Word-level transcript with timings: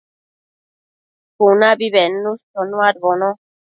cunabi 1.35 1.87
bednush 1.93 2.43
chonuadbono 2.51 3.29